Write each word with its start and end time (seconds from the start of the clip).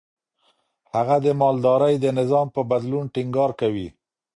هغه 0.93 1.15
د 1.25 1.27
مالدارۍ 1.41 1.95
د 1.99 2.05
نظام 2.19 2.47
په 2.55 2.61
بدلون 2.71 3.05
ټينګار 3.15 3.51
کوي. 3.61 3.87